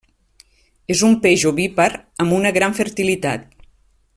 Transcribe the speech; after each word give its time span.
És 0.93 1.03
un 1.09 1.13
peix 1.25 1.45
ovípar 1.51 1.87
amb 2.25 2.35
una 2.39 2.53
gran 2.59 2.77
fertilitat. 2.81 3.49